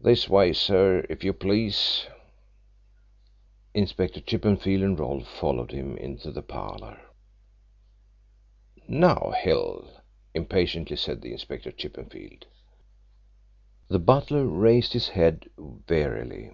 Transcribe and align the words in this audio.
"This 0.00 0.28
way, 0.28 0.52
sir, 0.52 1.04
if 1.08 1.24
you 1.24 1.32
please." 1.32 2.06
Inspector 3.74 4.20
Chippenfield 4.20 4.84
and 4.84 4.96
Rolfe 4.96 5.26
followed 5.26 5.72
him 5.72 5.96
into 5.96 6.30
the 6.30 6.42
parlour. 6.42 7.00
"Now, 8.86 9.34
Hill," 9.36 9.90
impatiently 10.32 10.94
said 10.94 11.24
Inspector 11.24 11.72
Chippenfield. 11.72 12.46
The 13.88 13.98
butler 13.98 14.46
raised 14.46 14.92
his 14.92 15.08
head 15.08 15.50
wearily. 15.58 16.52